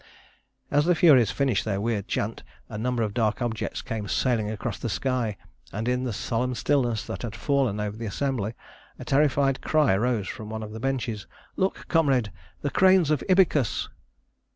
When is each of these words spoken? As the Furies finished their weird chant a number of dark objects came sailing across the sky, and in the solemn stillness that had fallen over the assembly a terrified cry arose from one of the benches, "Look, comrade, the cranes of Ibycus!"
As 0.71 0.85
the 0.85 0.95
Furies 0.95 1.29
finished 1.29 1.63
their 1.63 1.79
weird 1.79 2.07
chant 2.07 2.41
a 2.69 2.75
number 2.75 3.03
of 3.03 3.13
dark 3.13 3.39
objects 3.39 3.83
came 3.83 4.07
sailing 4.07 4.49
across 4.49 4.79
the 4.79 4.89
sky, 4.89 5.37
and 5.71 5.87
in 5.87 6.05
the 6.05 6.11
solemn 6.11 6.55
stillness 6.55 7.05
that 7.05 7.21
had 7.21 7.35
fallen 7.35 7.79
over 7.79 7.95
the 7.97 8.07
assembly 8.07 8.55
a 8.97 9.05
terrified 9.05 9.61
cry 9.61 9.93
arose 9.93 10.27
from 10.27 10.49
one 10.49 10.63
of 10.63 10.71
the 10.71 10.79
benches, 10.79 11.27
"Look, 11.55 11.87
comrade, 11.87 12.31
the 12.63 12.71
cranes 12.71 13.11
of 13.11 13.23
Ibycus!" 13.29 13.89